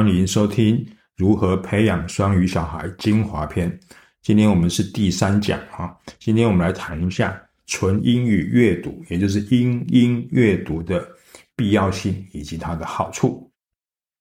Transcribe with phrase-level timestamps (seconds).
[0.00, 0.76] 欢迎收听
[1.14, 3.78] 《如何培养双语小孩》精华篇。
[4.22, 11.06] 今天我们是第三讲哈，今天我们来谈一下纯英语阅读，也就是英英阅读的
[11.54, 13.50] 必要性以及它的好处。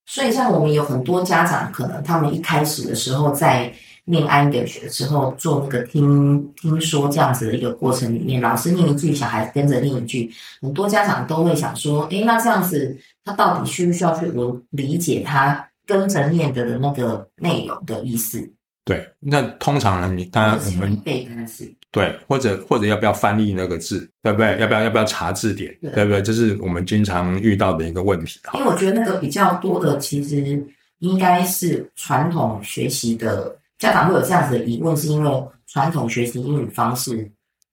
[0.05, 3.73] 所以，像我们有很多家长，可能他们一开始的时候在
[4.03, 10.29] 念安格学的时候做那个听听说这样子的一个过程里面，老师念一句，小孩跟着念一句，
[10.61, 18.47] 很多家长都会想说：，诶，那这样子他到底需不需要去我理解他跟着念的的那个内容的意思？
[18.85, 24.57] 对，那通常呢，你当然我们背单词，对，或者或者要不要翻译那个字，对不对？
[24.59, 26.21] 要不要要不要查字典，对不对？
[26.21, 28.39] 这是我们经常遇到的一个问题。
[28.53, 30.63] 因为我觉得那个比较多的，其实
[30.99, 37.31] 应该是传统学习的家长会有这样子的疑问，是因为传统学习英语方式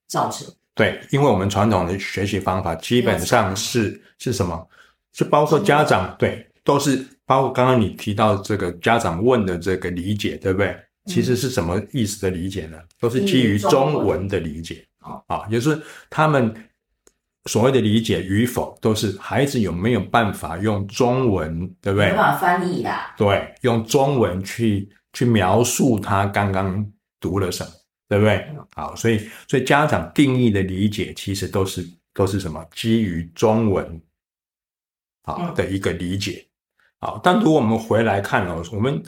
[0.09, 0.47] 造成。
[0.75, 4.67] 对，因为我们传统的学习方法基本上是是什么？
[5.15, 10.75] 是包括家长对，都是包括刚刚你提到这个家长问的这个理解，对不对？
[11.07, 12.79] 其实是什么意思的理解呢？
[12.99, 14.85] 都是基于中文的理解
[15.29, 16.53] 啊，也就是他们
[17.45, 22.11] 所谓的理解与否，都是孩子有没有办法用中文，对不对？
[22.11, 22.91] 没办法翻译的。
[23.17, 26.85] 对，用中文去去描述他刚刚
[27.21, 27.71] 读了什么，
[28.09, 28.45] 对不对？
[28.75, 32.65] 好，所以所以家长定义的理解，其实都是都是什么？
[32.73, 34.03] 基于中文
[35.23, 36.45] 啊的一个理解。
[37.07, 39.01] 好，但如果我们回来看哦，我们。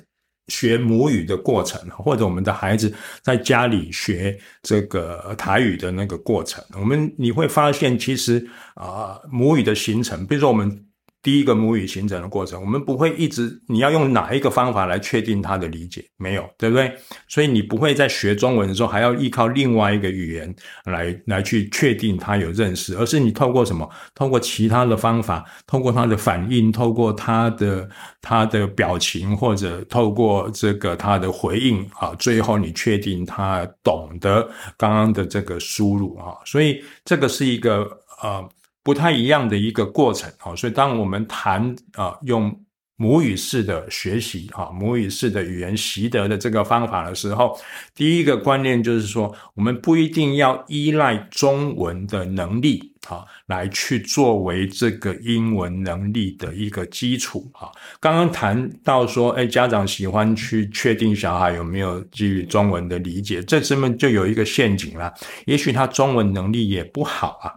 [0.48, 2.90] 学母语的过程，或者我们的孩子
[3.20, 10.87] 在家里学这个台语的那个过程，我们你会发现，其实啊，母语的形成，比如说我们。
[11.20, 16.96] 第一个母语形成的过程，我们不会一直你要用哪一个方法来确定他的理解，没有，对不对？
[17.26, 23.88] 所以你不会在学中文的时候还要依靠另外一个语言来来去确定他有认识，而是你透过什么？
[24.14, 27.88] 透过其他的方法，透过他的反应，透过他的
[28.22, 37.86] 他的表情，或者透过这个他的回应啊，最后你确定他懂得刚刚的这个输入啊，所以这个是一个
[38.22, 38.48] 呃。
[38.82, 42.58] 不太一样的一个过程啊，所以当我们谈啊用
[42.96, 47.56] 母语式的学习啊母语式的语言习得的这个方法的时候，
[47.94, 57.70] 第一个观念就是说，我们不一定要依赖中文的能力啊来去作为这个英文能力的一个基础啊。
[58.00, 65.14] 刚刚谈到说，哎，家长喜欢去确定小孩有没有基于中文的理解，这上面就有一个陷阱了。
[65.46, 67.54] 也许他中文能力也不好啊。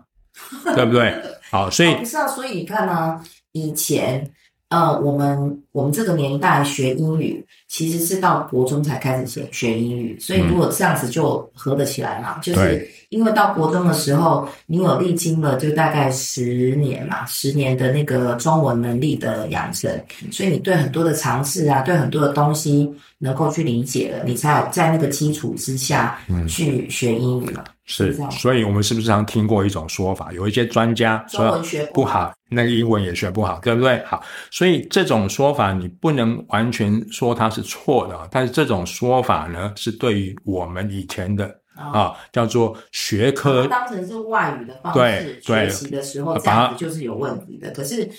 [0.75, 1.13] 对不对？
[1.49, 3.21] 好，所以不是啊，所以你看呢，
[3.51, 4.29] 以前
[4.69, 19.91] 呃，我们我们这个年代学英语，其实是到国中才开始学学英语，所以如果这样子就合得起来嘛，就是因为到国中的时候，你有历经了就大概十年嘛，十年的那个中文能力的养成，
[20.31, 26.17] 所以你对很多的尝试啊，对很多的东西能够去理解了，你才有在那个基础之下
[26.47, 27.61] 去学英语嘛。
[27.83, 30.31] 是，所以我们是不是常听过一种说法？
[30.31, 31.61] 有一些专家说
[31.93, 34.01] 不好，那个英文也学不好，对不对？
[34.05, 47.71] 好，所以这种说法你不能完全说它是错的，但是这种说法呢，是对于我们以前的啊，叫做学科当成是外语的方式学习的时候，这样子就是有问题的。
[47.71, 48.09] 可是。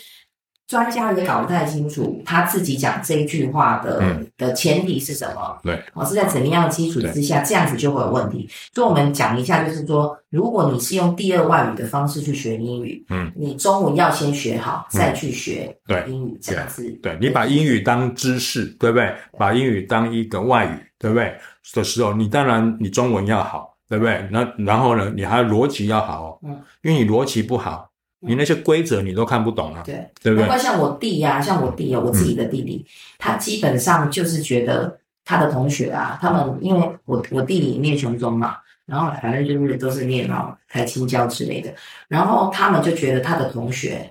[0.66, 5.58] 专家也搞不太清楚他自己讲这一句话的的前提是什么？
[5.62, 8.48] 对，哦，是在怎么样的基础之下，这样子就会有问题。
[8.72, 16.88] 所以，我们讲一下，就是说，如果你是用第二外语的方式去学英语，嗯，你中文要先学好，再去学对英语这样子。
[17.02, 19.14] 对你把英语当知识，对不对？
[19.38, 21.34] 把英语当一个外语，对不对？
[21.74, 24.26] 的时候，你当然你中文要好，对不对？
[24.30, 27.91] 那然后呢，你还逻辑要好哦，嗯，因为你逻辑不好。
[28.24, 29.82] 你那些规则你都看不懂啊？
[29.84, 30.46] 对，对不对？
[30.46, 32.86] 包括像我弟呀，像我弟啊，我自己的弟弟，
[33.18, 41.74] 他基本上就是觉得他的同学啊，他们因为我我弟弟念雄中嘛，然后反正就是都是念到开青教之类的，
[42.06, 44.08] 然后他们就觉得他的同学，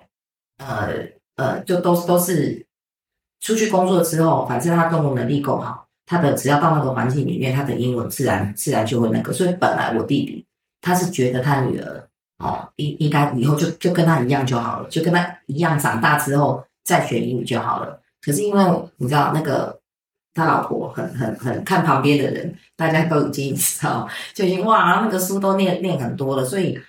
[0.57, 0.89] 呃
[1.37, 2.65] 呃，就都都是
[3.39, 9.31] 出去工作之后，反正他中文能力够好，他的只要到那个环境里面，他的英文自然自然就会那个。
[9.31, 10.45] 所以本来我弟弟
[10.81, 12.09] 他是觉得他女儿。
[12.41, 18.01] 哦，应应该以后就就跟他一样就好了，就跟他一样长大之后再学英语就好了。
[18.21, 18.63] 可是因为
[18.97, 19.79] 你知道那个
[20.33, 26.43] 他老婆很很很看旁边的人，大家都已经知道， 就已经哇，那个书都念念很多了。
[26.43, 26.79] 所以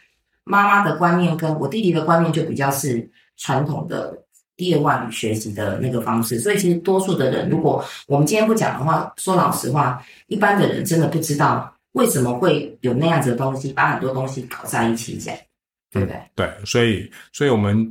[0.44, 4.16] 妈妈的观念跟我弟弟的观念就比较是传统的
[4.56, 6.38] 第二外语学习的那个方式。
[6.38, 11.72] 所以其实多数的人，如果我们今天不讲的话，说老实话，一般的人真的不知道。
[11.92, 15.34] 为什么会有那样子的东西，把很多东西搞在一起讲，
[15.90, 16.20] 对不对？
[16.34, 17.86] 对，所以，所以我们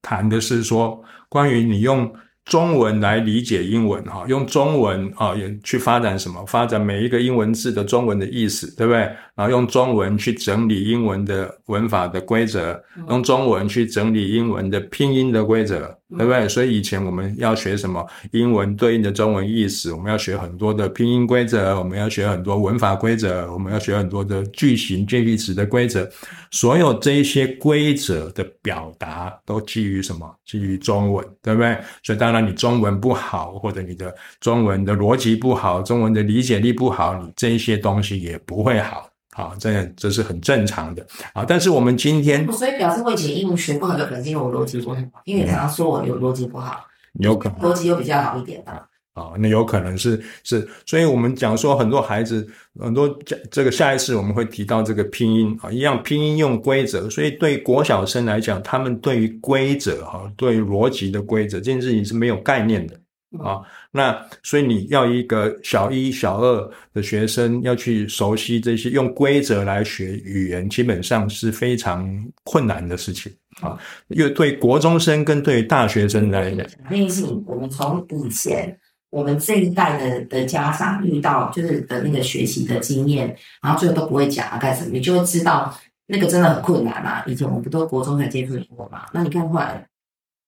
[0.00, 2.12] 谈的是说，关于你用
[2.44, 6.44] 中文来理解英文哈，用中文啊也去发展什么？
[6.46, 9.00] 发展每一个英文字的中文的意思，对不对？
[9.34, 16.48] 然后用中文去整理英文的文法的规则，用中文去整理英文的拼音的规则，对不对？
[16.48, 26.08] 所以以前我们要学什么英文对应的中文意思，我们要学很多的拼音规则，我们要学很多文法规则，我们要学很多的句型介系词的规则。
[26.50, 30.30] 所有这一些规则的表达都基于什么？
[30.44, 31.78] 基于中文，对不对？
[32.02, 39.11] 所以当然你中文不好，或者你的中文的逻辑不好，中文的理解力不好，你这一些东西也不会好。
[39.34, 41.06] 好，这这是很正常的。
[41.32, 46.84] 啊，但是我们今天，所以表示我以前英文学不好，有可能是因为我逻辑不好，因为你常常说我有逻辑不好，
[47.20, 48.86] 有可能逻辑又比较好一点吧。
[49.14, 52.48] 啊，那有可能是是，所以我们讲说很多孩子，
[52.80, 62.98] 很多这这个下一次我们会提到这个拼音啊，一样拼音用规则，所以对国小生来讲，他们对于规则哈，对于逻辑的规则这件事情是没有概念的
[63.38, 63.60] 啊。
[63.90, 72.08] 那所以你要一个小一、小二的学生要去熟悉这些用规则来学语言，基本上是非常
[72.44, 73.78] 困难的事情啊。
[74.08, 78.78] 因为对国中生跟对大学生来讲，那件事情我们从以前。
[79.12, 87.22] 我们这一代的的家长遇到就是的那个学习的经验，然后最后都不会讲啊干什么，你就会知道那个真的很困难啊。
[87.26, 89.04] 以前我们不都国中才接触英文嘛？
[89.12, 89.86] 那你看后来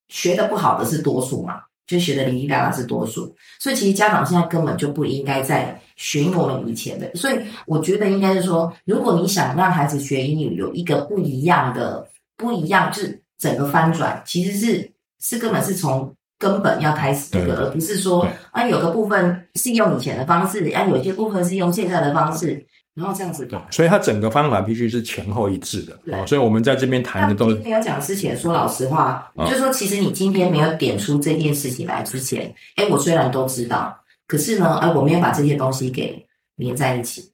[0.09, 3.35] 学的不好的是多数嘛，就学的零零嘎嘎是多数。
[3.59, 7.11] 所以其实家长现在根本就不应该再寻我们以前的。
[7.15, 16.15] 所以我觉得应该是说，如果你想让孩子学英语有一个不一样的不一样，就是整个翻转，其实是是根本是从。
[16.37, 23.45] 根本要开始这个，而不是说啊，有个部分是用以前的方式，啊，有些部分是用现在的方式，然后这样子。
[23.47, 25.99] 对，所以它整个方法必须是前后一致的。
[26.17, 36.27] 哦，所以我们在这边谈的都没有讲之前说老实话，就说其实你今天没有点出这件事情来之前，哎，我虽然都知道，可是呢，哎，我没有把这些东西给
[36.57, 37.33] 连在一起。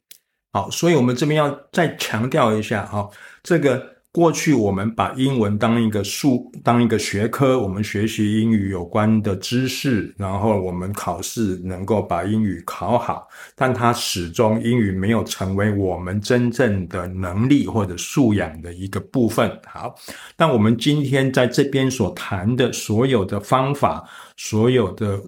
[0.52, 3.08] 好，所以我们这边要再强调一下哈，
[3.42, 3.99] 这个。
[4.12, 19.48] 过去我们把英文当一个数，当一个学科，我们学习英语有关的知识，然后我们考试能够把英语考好，但它始终英语没有成为我们真正的能力或者素养的一个部分。
[19.64, 19.94] 好，
[20.36, 24.04] 但我们今天在这边所谈的所有的方法，
[24.36, 25.20] 所有的。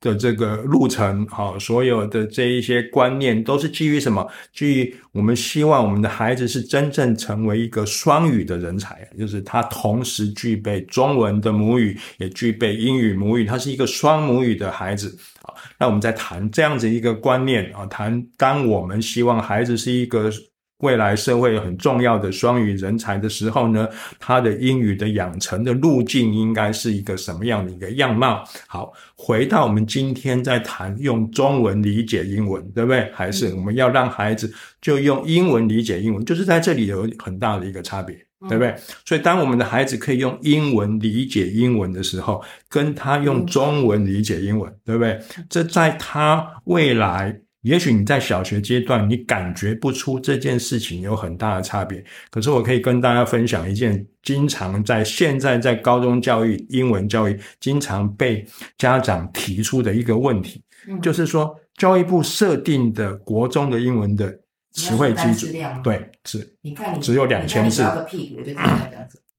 [0.00, 4.26] 的这个路程，好，所有的这一些观念都是基于什么？
[4.52, 15.16] 基于我们希望我们的孩子是真正成为一个双语的人才，就是他同时具备中文的母语，也具备英语母语，他是一个双母语的孩子。
[15.42, 20.30] 好，那我们在谈这样子一个观念啊，谈当我们希望孩子是一个。
[20.80, 23.88] 未来社会很重要的双语人才的时候呢，
[24.18, 28.44] 他的英语的养成的路径应该是一个什么样的一个样貌？
[28.66, 33.10] 好，回到我们今天在谈用中文理解英文，对不对？
[33.14, 34.52] 还是我们要让孩子
[34.82, 36.22] 就用英文理解英文？
[36.26, 38.14] 就是在这里有很大的一个差别，
[38.46, 38.74] 对不对？
[39.06, 45.18] 所以当我们的孩子可以用英文理解英文的时候，跟他用中文理解英文，对不对？
[45.48, 47.40] 这在他未来。
[47.66, 52.02] 也许你在小学阶段，你感觉不出这件事情有很大的差别。
[52.30, 58.46] 可是我可以跟大家分享一件经常在现在在高中教育、英文教育经常被
[58.78, 60.62] 家长提出的一个问题，
[61.02, 64.32] 就是说教育部设定的国中的英文的
[64.70, 67.82] 词汇基准，对，是，你看，只有两千字，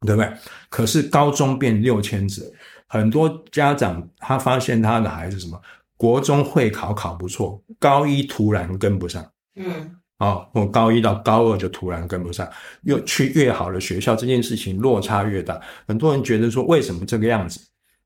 [0.02, 0.30] 对不对？
[0.68, 2.54] 可是高中变六千字，
[2.88, 5.58] 很多家长他发现他的孩子什么？
[5.98, 12.48] 国中会考考不错，高一突然跟不上，嗯，哦，我高一到高二就突然跟不上，
[12.84, 15.60] 又去越好的学校，这件事情落差越大。
[15.88, 17.60] 很多人觉得说，为什么这个样子？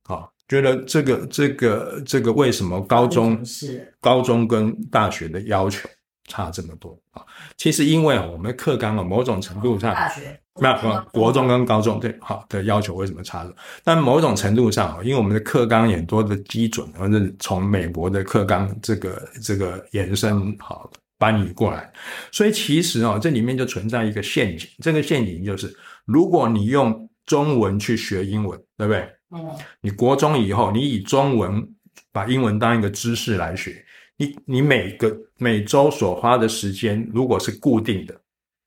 [0.04, 5.88] 啊，觉得这个这个这个为什么高中是高中跟大学的要求
[6.32, 7.22] 差这么多啊？
[7.58, 10.40] 其实因为我们课纲啊，某种程度上大学。
[10.60, 13.56] 没有，国中跟高中对好的要求为什么差了？
[13.84, 21.90] 但某种程度上，因为我们的课纲很多的基准，或者从美国的课纲这个这个延伸好搬移过来，
[22.34, 24.68] 所以其实哦，这里面就存在一个陷阱。
[24.80, 25.74] 这个陷阱就是，
[26.06, 29.10] 如果你用中文去学英文，对不对？
[29.34, 29.52] 嗯。
[29.80, 31.66] 你国中以后，你以中文
[32.12, 33.84] 把英文当一个知识来学，
[34.26, 38.16] 你你每个每周所花的时间如果是固定的。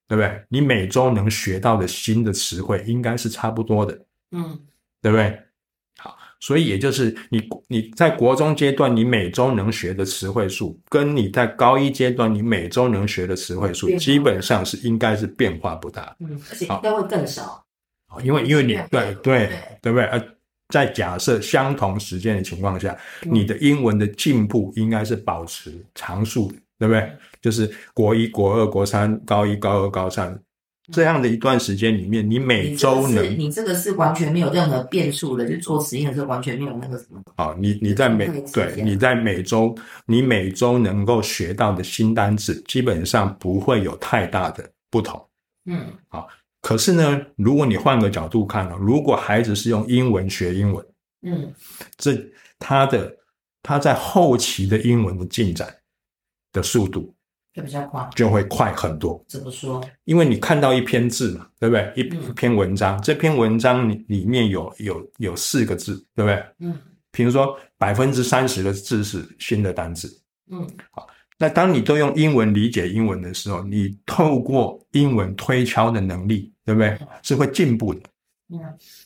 [0.06, 0.44] 对不对？
[0.50, 3.99] 你每周能学到的新的词汇应该是差不多的，
[4.32, 4.61] 嗯，
[5.00, 5.40] 对不对？
[5.96, 17.64] 好，所以也就是你你在国中阶段，你每周能学的词汇数，跟你在高一阶段你每周能学的词汇数，基本上是应该是变化不大，嗯，而且应该会更少，
[18.23, 19.49] 因为因为你对对
[19.80, 20.04] 对不对？
[20.04, 20.23] 呃，
[20.75, 27.12] 在假设相同时间的情况下，嗯你的英文的进步应该是保持常数的，对不对？
[27.40, 30.37] 就是国一、国二、国三、高一、高二、高三
[30.93, 37.23] 这样的一段时间里面，你每周能你这个是完全没有任何变数的，就做实验的时候完全没有那个什么。
[37.37, 39.73] 啊，你你在每对你在每周
[40.07, 45.25] 你每周能够学到的新单词，基本上不会有太大的不同。
[45.66, 45.87] 嗯
[46.64, 50.87] 可是呢，如果你换个角度看呢、如果孩子是用英文学英文，
[51.21, 51.52] 嗯
[51.99, 52.18] 这
[52.59, 53.14] 他的
[53.62, 55.68] 他在后期的英文的进展
[56.52, 57.14] 的速度
[57.52, 58.09] 就比较快。
[58.16, 59.87] 就会快很多，怎么说？
[60.04, 61.92] 因为你看到一篇字嘛，对不对？
[61.97, 66.42] 一嗯一篇文章，这篇文章里里面有有有四个字，对不对？
[66.61, 66.80] 嗯
[67.12, 70.09] 比如说百分之三十的字是新的单字，
[70.50, 70.66] 嗯
[71.38, 76.97] 那当你都用英文理解英文的时候，你透过英文推敲的能力，对不对？
[77.23, 78.00] 是会进步的，
[78.50, 78.61] 嗯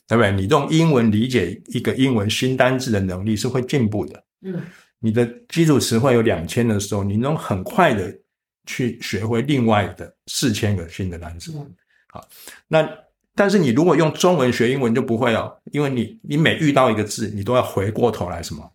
[0.06, 0.32] 对不对？
[0.32, 4.24] 你用英文理解一个英文新单字的能力是会进步的。
[4.42, 4.62] 嗯
[5.00, 8.12] 你的基础词汇有两千的时候，你能很快的
[8.66, 11.52] 去学会另外的四千个新的单词。
[12.08, 12.26] 好
[12.66, 12.88] 那
[13.34, 18.72] 但是你如果用中文学英文就不会哦，因为你你每遇到一个字，你都要回过头来什么好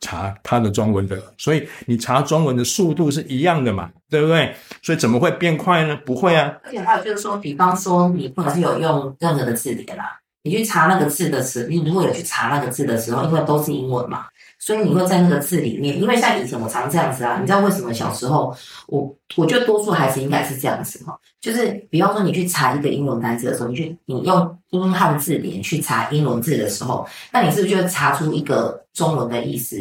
[0.00, 4.54] 查它的中文的，所以你查中文的速度是一样的嘛，对不对？
[4.82, 5.96] 所以怎么会变快呢？
[6.06, 14.26] 不会啊，而且还有就是说，比方说你不能是有用任何的字典啦，你去查那个字的时候，你如果有去查那个字的时候，因为都是英文嘛，
[14.58, 18.54] 所以你会在那个字里面，因为像以前我常这样子啊，你知道为什么小时候
[18.88, 29.76] 我我觉得多数孩子应该是这样子哈，就是比方说你去查一个英文单词的时候，你去你用英汉字典去查英文字的时候，那你是不是就会查出一个中文的意思？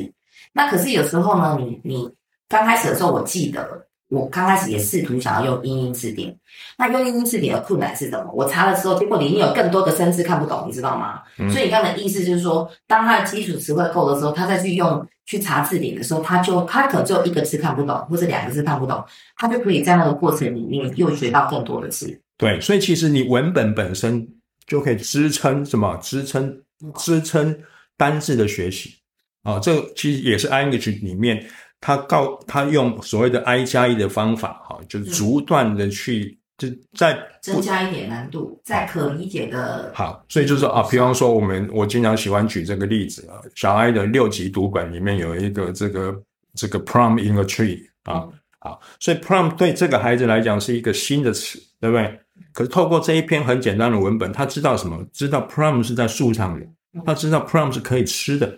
[0.54, 2.10] 那可是有时候呢，你你
[2.48, 6.36] 刚开始的时候，我记得我刚开始也试图想要用英英字典。
[6.78, 8.32] 那用英英字典的困难是什么？
[8.34, 11.22] 我查的时候，结果里面有更多的生字看不懂，你知道吗？
[11.40, 19.04] 嗯所以你刚刚的意思就是说，当他的基础词汇够的时候，他再去用去查字典的时候，他就他可能只有一个字看不懂，或者两个字看不懂，
[19.36, 22.22] 他就可以在那个过程里面又学到更多的字。
[22.38, 24.28] 对，所以其实你文本本身
[24.66, 25.98] 就可以支撑什么？
[25.98, 26.62] 支撑
[26.96, 27.58] 支撑
[27.98, 28.96] 单字的学习
[29.44, 31.42] 啊、这其实也是 iEnglish 里面
[31.80, 46.20] 他告他用所谓的 i 加一的方法哈、就是逐段的去就在增加一点难度，在可理解的好，所以就是说啊，比方说我们我经常喜欢举这个例子啊，小 I 的六级读本里面有一个这个
[46.56, 52.20] 这个 prom in a tree 啊，嗯好，所以 prom 对这个孩子来讲是一个新的词，对不对？
[52.54, 55.06] 可是透过这一篇很简单的文本，他知道什么？
[55.14, 56.66] 知道 prom 是在树上的，
[57.06, 58.52] 他知道 prom 是可以吃的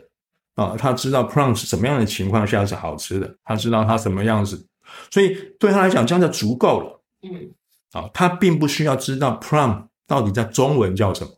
[0.59, 4.67] 啊，他知道是什么样的情况下是好吃的，他知道它什么样子，
[5.09, 7.01] 所以对他来讲这样就足够了。
[7.21, 7.49] 嗯
[7.91, 11.31] 啊，他并不需要知道 prom 到底在中文叫什么，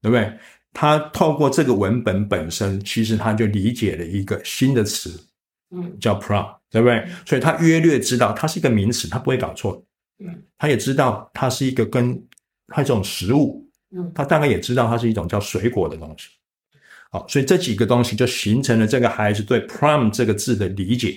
[0.00, 0.38] 对不对？
[0.72, 5.10] 他透过这个文本本身，其实他就理解了一个新的词
[5.70, 7.06] 嗯叫 prom，对不对？
[7.26, 9.82] 所以他约略知道它是一个名词，他不会搞错。
[10.18, 12.20] 嗯，他也知道它是一个跟
[12.68, 16.28] 它这种食物，嗯他大概也知道它是一种叫水果的东西。
[17.14, 21.16] 好，所以这几个东西就形成了这个孩子对 prom 这个字的理解。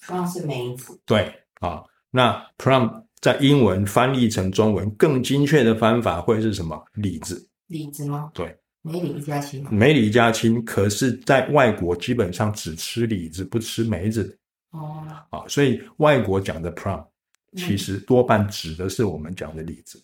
[0.00, 0.96] prom 是梅子。
[1.04, 1.82] 对啊，
[2.12, 6.80] 那 prom 在英文翻译成中文更精确的方法会是什么？
[6.94, 8.30] 李子，李子吗？
[8.32, 9.66] 对，梅李一家亲。
[9.72, 14.38] 梅里加亲，可是在外国基本上只吃李子，不吃梅子
[14.70, 20.00] 哦，啊，所以外国讲的 prom 嗯其实多半指的是我们讲的李子。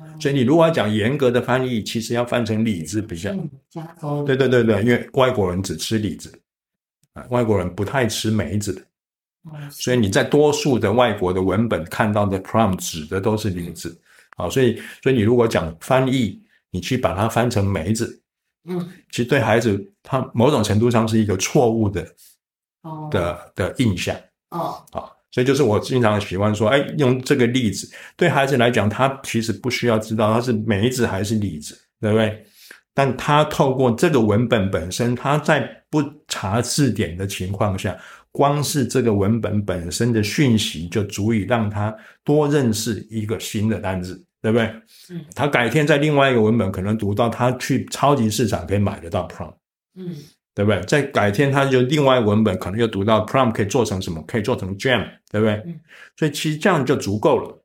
[0.00, 3.30] 嗯所以你如果要讲严格的翻译，其实要翻成李子比较。
[3.32, 4.24] 嗯加州。
[4.24, 6.32] 对对对对，因为外国人只吃李子
[7.14, 8.80] 啊，外国人不太吃梅子的。
[9.52, 13.96] 嗯所以你在多数的外国的文本看到的 prom 指的都是李子，
[14.36, 18.20] 啊，所以所以你如果讲翻译，你去把它翻成梅子，
[18.64, 22.04] 嗯其实对孩子他某种程度上是一个错误的
[22.82, 24.16] 哦的的印象
[24.50, 32.42] 哦啊，所以就是我经常喜欢说，哎，用这个例子对孩子来讲，他其实不需要知道它是梅子还是李子，对不对？
[32.94, 37.94] 但他透过这个文本本身，他在不查字典的情况下，
[38.32, 44.64] 光是这个文本本身的讯息就足以让他多认识一个新的单字，对不对？
[45.10, 49.52] 嗯他改天在另外一个文本可能读到，他去超级市场可以买得到 prom，
[49.96, 50.16] 嗯
[50.56, 50.80] 对不对？
[50.84, 54.22] 再改天他就另外文本可能又读到 prom 可以做成什么？
[54.26, 55.52] 可以做成 jam，对不对？
[55.66, 55.78] 嗯
[56.16, 57.62] 所以其实这样就足够了。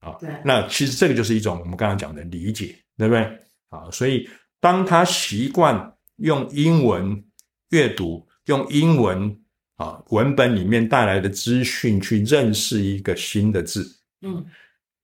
[0.00, 3.20] 啊，对那其实这个就是一种我们刚刚讲的理解，对不对？
[3.68, 4.26] 啊，所以
[4.60, 7.22] 当他习惯用英文
[7.68, 9.38] 阅读，用英文
[9.76, 13.86] 啊文本里面带来的资讯去认识一个新的字，
[14.22, 14.42] 嗯，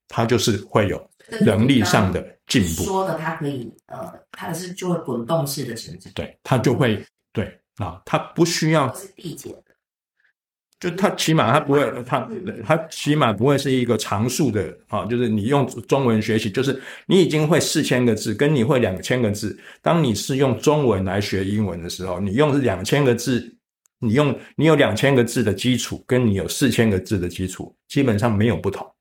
[0.08, 1.10] 他就是会有
[1.44, 9.62] 能力上的进步，说的它可以呃，它是就会滚动式的成长，对，它就会对啊，它不需要是递减的。
[10.78, 12.28] 就它起码它不会，它
[12.62, 19.58] 它起码不会是一个常数的啊，就是你用中文学习，就是你已经会四千个字，跟你会两千个字。
[19.80, 23.56] 当你是用中文来学英文的时候，你用是两千个字，
[24.00, 28.91] 你用你有两千个字的基础，跟你有四千个字的基础，基本上没有不同。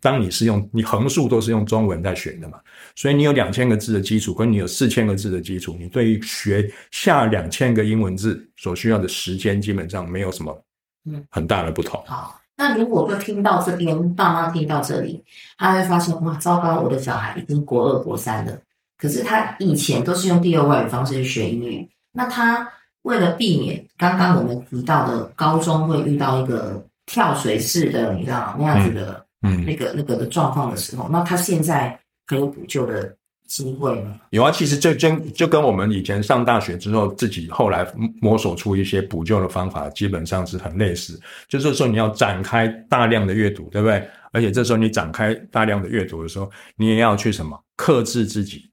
[0.00, 2.58] 当你是用你横竖都是用中文在学的嘛，
[2.94, 10.64] 所以你有两千个字的基础，跟你有四千个字的基础，你对于学下两千个英文字所需要的时间，基本上没有什么。
[11.04, 12.02] 嗯，很大的不同。
[12.06, 15.24] 好，那如果说听到这边，爸妈听到这里，
[15.56, 18.58] 他会发现哇，糟糕，我的小孩已经国二、国三了。
[18.98, 22.68] 可是他以前都是用第二外语方式去学英语，那他
[23.02, 33.16] 为了避免刚刚我们提到的高中会遇到一个跳水式的，你知道那样子的，嗯，那个那个的状况的时候，那他现在可有补救的。
[33.48, 37.90] 机会吗有啊，其实就跟就跟我们以前上大学之后自己后来
[38.20, 41.18] 摸索出一些补救的方法，基本上是很类似。
[41.48, 44.06] 就是说你要展开大量的阅读，对不对？
[44.32, 48.70] 而且这时候你展开大量的阅读的时候，你也要去什么克制自己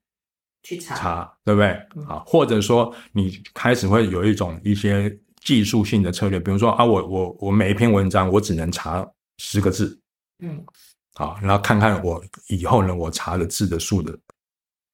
[0.61, 1.69] 去查，查对不对？
[2.05, 5.09] 啊，或者说你开始会有一种一些
[5.41, 9.07] 技术性的策略，比如说啊，我我我每一篇文章我只能查
[9.37, 9.97] 十个字，
[10.39, 10.65] 嗯，
[11.13, 14.17] 好，然后看看我以后呢，我查的字的数的。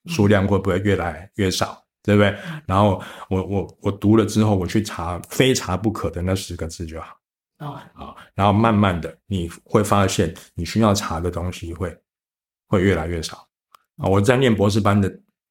[0.07, 2.36] 数量会不会越来越少，对不对？
[2.65, 7.15] 然后我我我读了之后，我去查非查不可的那十个字就好。
[7.60, 11.95] 哦，好，然后慢慢的你会发现，你需要查的东西会
[12.65, 13.48] 会越来越少。
[13.98, 15.07] 啊，我在念博士班的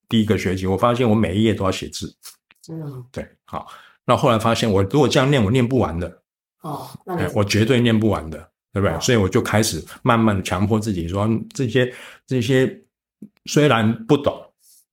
[0.08, 2.12] 第一个学期，我发现我每一页都要写字。
[2.60, 3.68] 真的吗，对，好。
[4.04, 6.22] 那后来发现，我如果这样念，我念不完的。
[6.62, 9.00] 哦，那我绝对念不完的，对不对？
[9.00, 11.92] 所以我就开始慢慢的强迫自己说，这些
[12.26, 12.80] 这些。
[13.44, 14.42] 虽然不懂，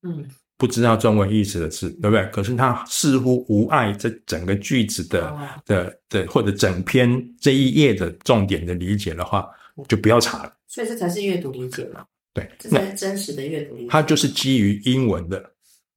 [0.04, 0.26] 嗯，
[0.58, 2.26] 不知道中文意思的字，对不对？
[2.28, 7.10] 可是它似乎无碍这整个句子的的的，或者整篇
[7.40, 9.48] 这一页的重点的理解的话，
[9.88, 10.54] 就不要查了。
[10.68, 12.04] 所以这才是阅读理解嘛？
[12.34, 13.88] 对，这才是真实的阅读理解。
[13.90, 15.42] 它就是基于英文的，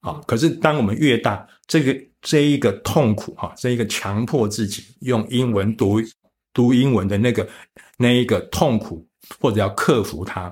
[0.01, 0.21] 好。
[0.27, 6.01] 可是当我们越大，这个这一个痛苦哈，这一个强迫自己用英文读
[6.53, 7.49] 读英文的那个
[7.97, 9.07] 那一个痛苦，
[9.39, 10.43] 或者要克服它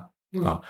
[0.43, 0.61] 啊。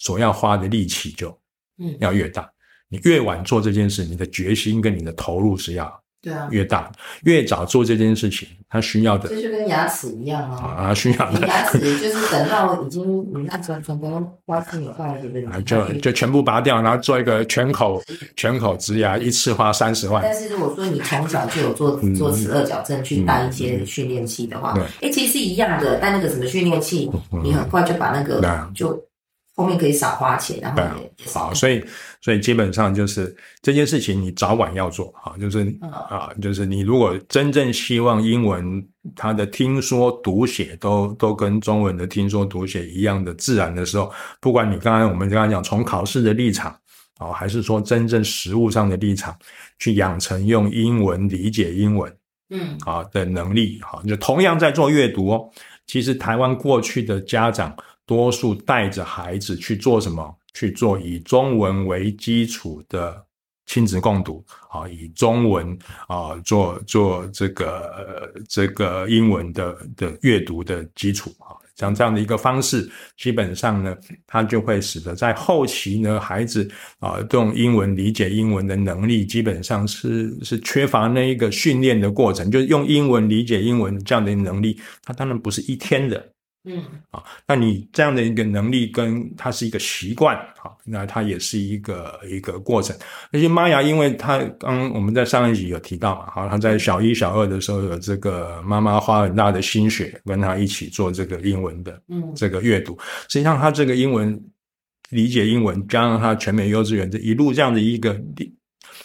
[0.00, 1.36] 所要花的力气就，
[1.78, 2.48] 嗯，要越大。
[2.88, 6.90] 你越晚做这件事，你的决心跟你的投入是要，对啊，越大。
[7.22, 11.46] 越早做这件事情，他需要的，这就跟牙齿一样啊，啊，需要的。
[11.46, 15.62] 牙齿就是等到已经你那全全部挖出以后，对不对？
[15.62, 18.02] 就就全部拔掉，然后做一个全口
[18.36, 20.22] 全口植牙，一次花三十万。
[20.22, 25.98] 但是如果说你从小就有做做十二矫正，去带一些训练器的话，哎，其实是一样的。
[26.00, 27.10] 带那个什么训练器，
[27.42, 28.40] 你很快就把那个
[28.74, 29.07] 就。
[29.58, 31.84] 后面可以少花钱，然后好，所以
[32.20, 38.80] 所以基本上就是这件事情，你早晚要做啊，就是啊，就是你如果真正希望英文
[39.16, 46.70] 它的听说读写都都跟中文的听说读写一样的自然的时候，不管你刚才我们刚才讲从考试的立场
[47.18, 49.36] 啊，还是说真正实物上的立场，
[49.80, 52.16] 去养成用英文理解英文，
[52.50, 55.50] 嗯，啊的能力，好，就同样在做阅读哦。
[55.84, 57.74] 其实台湾过去的家长。
[58.08, 60.34] 多数带着孩子去做什么？
[60.54, 63.24] 去做以中文为基础的
[63.66, 73.94] 亲子共读啊，以中文啊做做这个这个英文的的阅读的基础啊，像这样的一个方式，基本上呢，
[74.26, 76.68] 它就会使得在后期呢，孩子
[76.98, 86.32] 啊，用英文理解英文的能力，基本上是是缺乏那一个训练的过程，就是用英文理解英文这样的能力，它当然不是一天的。
[86.64, 92.94] 嗯，啊，那你这样的一个能力跟它是一个习惯，好，那它也是一个一个过程。
[93.32, 102.98] 而且玛雅，因为他刚我们在上一集有提到嘛，好，他在小一、小二的时候有这个妈妈花很大的心血跟他一起做这个英文的，嗯，这个阅读。
[103.28, 104.38] 实际上，他这个英文
[105.10, 108.20] 理解英文，加上他全美幼稚园这一路这样的一个，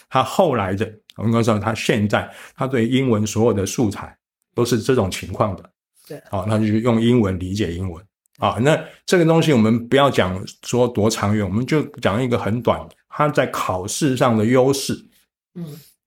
[0.09, 4.13] 他后来的，我们刚说他现在他对英文所有的素材
[4.53, 5.69] 都是这种情况的。
[6.07, 8.03] 对，好，那就用英文理解英文
[8.37, 8.57] 啊。
[8.61, 14.93] 那这个东西我们不要讲说多长远，我们就讲一个很短，它在考试上的优势，
[15.55, 15.65] 嗯，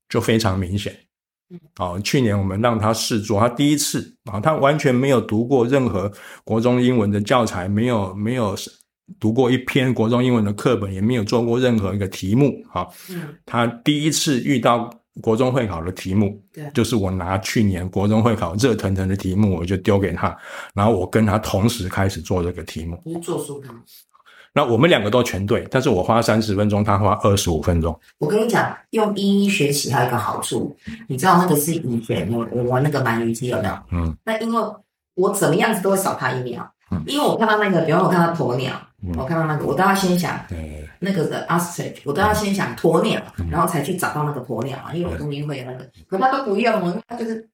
[0.08, 0.94] 就非常明显。
[1.48, 6.12] 嗯，啊，去年我们让他试做，他第一次啊，他完全没有读过任何
[6.44, 8.54] 国中英文的教材，没有没有
[9.18, 12.86] 读过一篇国中英文的课本，也没有做过任何一个题目啊。
[13.08, 14.90] 嗯，他第一次遇到。
[15.22, 20.36] 国中会考的题目，对，就是我拿去年国中会考热腾腾的题目，我就丢给他，
[20.74, 23.00] 然后我跟他同时开始做这个题目。
[23.04, 23.68] 你做书的
[24.52, 27.94] 那我们两个都全对，但是我花三十分钟，他花二十五分钟。
[28.16, 30.74] 我跟你讲，用一一学习还有一个好处，
[31.08, 33.74] 你知道那个是以前我我玩那个鳗鱼机有没有？
[33.92, 34.62] 嗯，那因为
[35.14, 43.48] 我怎么样子都会少他一秒，嗯因为我看到那个，比方说我看到鸵鸟，嗯我看到那个，我都要先想对，那个的 ostrich，我都要先想鸵鸟，嗯。
[43.50, 47.48] 然后才去找到那个鸵鸟嘛，因为我中间会有那个，可他都不用哦，他就是。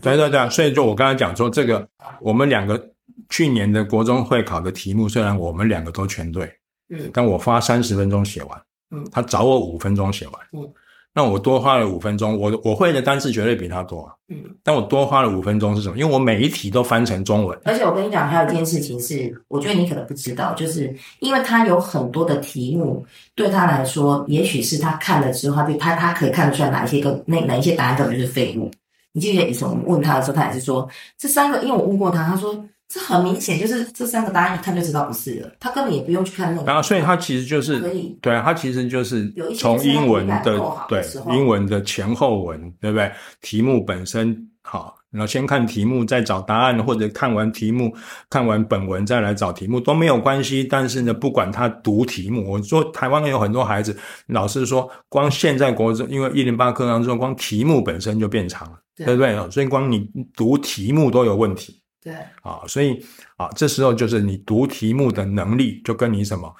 [0.00, 1.88] 对对对，所以就我刚才讲说，这个
[2.20, 2.90] 我们两个
[3.28, 6.52] 去年的国中会考的题目，虽然我们两个都全对，
[6.88, 7.10] 嗯。
[7.12, 9.06] 但我花三十分钟写完，嗯。
[9.12, 10.68] 他找我五分钟写完，嗯，
[11.14, 15.98] 那我多花了五分钟，我我会的单词绝对比他多啊，嗯，但我多花了五分钟是什么？
[15.98, 28.70] 因为我每一题都翻成中文，而且我跟你讲，还有一件事情是，我觉得你可能不知道，就是因为他有很多的题目，对他来说，也许是他看了之后，他就他他可以看得出来哪一些个那哪一些答案根本就是废物。
[29.12, 36.66] 你记不记得以前我们问他的时候，他也是说这三个，因为我问过他，他说这很明显就是这三个答案一看就知道不是了，他根本也不用去看那种。
[36.66, 43.10] 然后所以他其实就是可以对啊，他其实就是从英文的对英文的前后文，对不对？
[43.40, 47.94] 题目本身好，然后先看题目，再找答案，或者看完题目，
[48.28, 50.62] 看完本文再来找题目都没有关系。
[50.62, 59.50] 但是呢，不管他读题目，我说台湾有很多孩子，老师说光现在国中，因为一零八课纲之后，光题目本身就变长了，对对不对？
[59.50, 61.78] 所以光你读题目都有问题。
[62.02, 62.12] 对，
[62.42, 63.04] 啊，所以
[63.36, 66.52] 啊，这时候就是你读题目的能力，就跟你什么，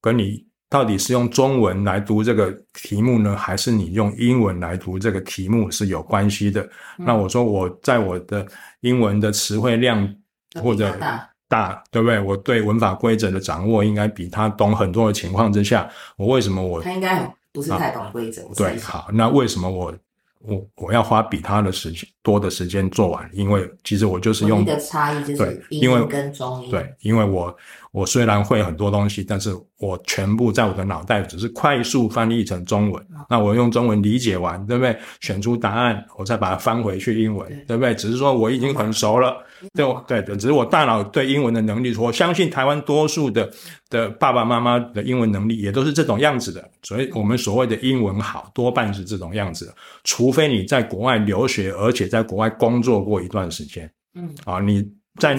[0.00, 6.68] 跟你到底是用中文来读这个题目呢，还是你用英文来读这个题目是有关系的。
[6.96, 8.44] 那我说我在我的
[8.80, 10.12] 英文的词汇量
[10.60, 12.20] 或者大大，对不对？
[12.20, 18.44] 我对文法规则的掌握应该比他懂很多的情况之下，我为什么我他应该不是太懂规则。
[18.46, 19.94] 我对，好，那为什么我
[20.40, 23.28] 我我要花比他的时间多的时间做完？
[23.32, 26.70] 因为其实我就是用的差异就是对因为跟中英。
[26.70, 27.54] 对，因为我
[27.90, 33.04] 我虽然会很多东西，但是我全部在我的脑袋只是快速翻译成中文。
[33.28, 34.96] 那我用中文理解完，对不对？
[35.20, 37.94] 选出答案，我再把它翻回去英文，对不对？
[37.94, 39.36] 只是说我已经很熟了，
[39.74, 43.50] 对我对的，只是我大脑对英文的能力，我相信台湾多数的
[43.90, 46.70] 的爸爸妈妈的英文能力也都是这种样子的。
[46.82, 53.90] 所以我们所谓的英文好，多半是这种样子的，除非你在国外留学，而且在国外工作过一段时间。
[54.14, 54.88] 嗯，啊，你
[55.20, 55.34] 在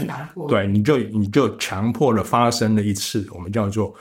[0.47, 3.93] 对，你就你就强迫了发生了一次我们叫做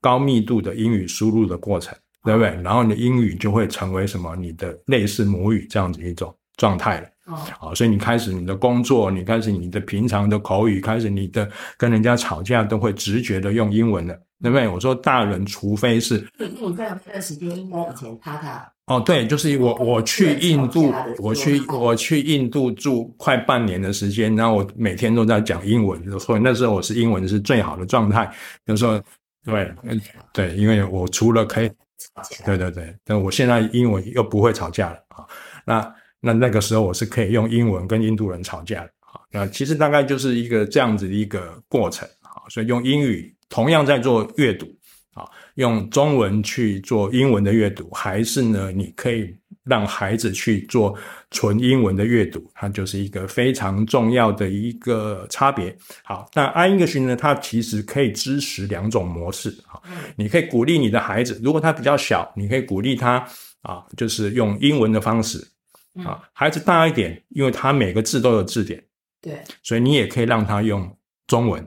[0.00, 2.48] 高密度的英语输入的过程，对不对？
[2.62, 4.34] 然后你的英语就会成为什么？
[4.36, 7.08] 你的类似母语这样子一种状态了。
[7.26, 14.68] 哦，啊，所以你开始你的工作，你开始你的平常的口语，开始你的跟人家吵架都会直觉的用英文的，对不对？
[14.68, 28.32] 我说大人，除非是你你在那段时间应该以前他他哦，对，就是我我去印度我去我去印度住快半年的时间，然后我每天都在讲英文，所以那时候我是英文是最好的状态。
[28.66, 29.02] 有时候
[29.44, 30.00] 对嗯
[30.32, 31.68] 对，因为我除了可以
[32.44, 35.26] 对对对，但我现在英文又不会吵架了啊。
[35.64, 35.94] 那
[36.26, 39.20] 那那个时候我是可以用英文跟印度人吵架的啊。
[39.30, 42.42] 那其实大概就是一个这样子的一个过程啊。
[42.48, 44.66] 所以用英语同样在做阅读
[45.14, 49.32] 啊，用中文去做英文的阅读，还是呢，你可以
[49.64, 50.96] 让孩子去做
[51.30, 55.74] 纯英文的阅读，它就是一个非常重要的一个差别。
[56.04, 59.80] 好，那 iEnglish 呢，它其实可以支持两种模式啊。
[60.16, 63.26] 你可以鼓励你的孩子，如果他比较小，你可以鼓励他
[63.62, 65.38] 啊，就是用英文的方式
[66.04, 66.28] 啊。
[66.32, 68.82] 孩子大一点，因为他每个字都有字典，
[69.20, 71.66] 对，所以你也可以让他用中文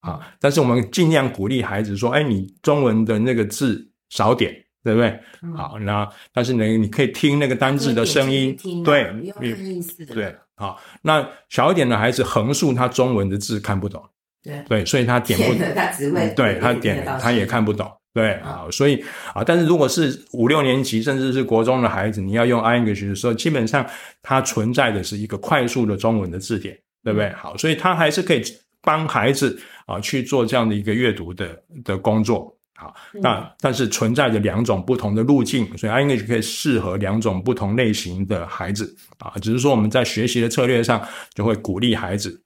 [0.00, 0.34] 啊。
[0.40, 10.80] 但是我们尽量鼓励孩子说：“哎，你中文的那个字少点，对不对？”嗯好，那但是呢，你可以听那个单字的声音，对你看意思的，对，好。
[11.02, 14.02] 那小一点的孩子横竖他中文的字看不懂，
[14.42, 23.86] 对，对，所以他 点不他只会嗯对他点他也看不懂，对啊，所以啊，但是如果是五六年级甚至是国中的孩子，你要用 iEnglish 的时候，基本上
[24.22, 26.74] 它存在的是一个快速的中文的字典，
[27.04, 27.30] 对不对？
[27.34, 28.42] 好，所以他还是可以
[28.80, 32.50] 帮孩子啊去做这样的一个阅读的的工作。
[32.78, 39.32] 好，那但是存在着两种不同的路径，所以 iEnglish 可以适合两种不同类型的孩子啊。
[39.40, 42.38] 只是说我们在学习的策略上，就会鼓励孩子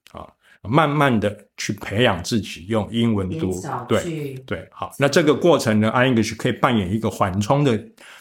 [0.69, 7.75] 慢慢的去培养自己用英文读，对对，好，那这个过程呢，iEnglish 可以扮演一个缓冲的，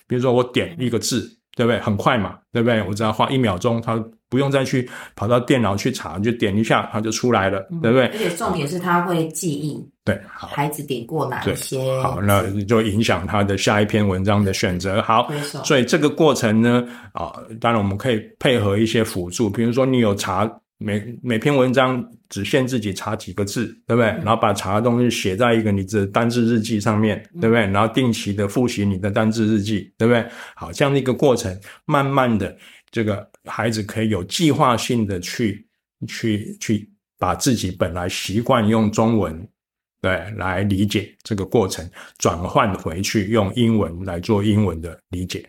[0.07, 1.79] 比如说我点一个字，对不对？
[1.81, 2.83] 很快嘛，对不对？
[2.88, 8.16] 我只要花一秒钟，它不用再去跑到电脑去查，就点一下它就出来了，对不对而？
[8.16, 10.48] 且重点是他会记忆对，好。
[10.48, 15.03] 孩子点过哪对一些，好，那就影响他的下一篇文章的选择。
[15.03, 15.31] 好
[15.64, 20.50] 所以这个过程呢，啊，当然我们可以配合一些辅助，比如说你有查
[20.83, 24.07] 每每篇文章只限自己查几个字，对不对？
[24.07, 27.66] 然后把查的东西写在一个你的单字日记上面，对不对？
[27.66, 30.27] 然后定期的复习你的单字日记，对不对？
[30.57, 32.57] 好，这样的一个过程，慢慢的，
[32.90, 35.69] 这个孩子可以有计划性的去
[36.09, 39.47] 去去把自己本来习惯用中文。
[40.01, 45.47] 对，来理解这个过程，转换回去用英文来做英文的理解。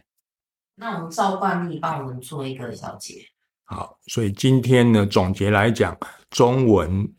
[0.76, 3.31] 那我们照惯例帮我们做一个小结。
[3.74, 5.98] 好，所以今天呢，总结来讲，
[6.30, 7.10] 中文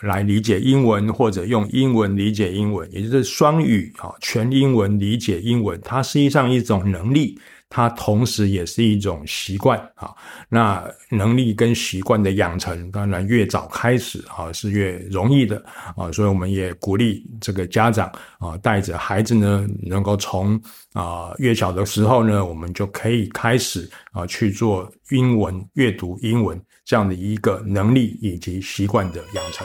[0.00, 7.38] 来理解英文，或者用英文理解英文，也就是双语啊，全英文理解英文，它实际上一种能力。
[7.70, 10.12] 它同时也是一种习惯啊，
[10.48, 15.64] 那能力跟习惯的养成，当然越早开始啊是越容易的
[15.96, 20.60] 啊，所以我们也鼓励这个家长啊带着孩子呢，能够从
[20.92, 29.64] 啊越小的时候呢，我们就可以开始啊去做英文阅读英文这样的一个能力以及习惯的养成。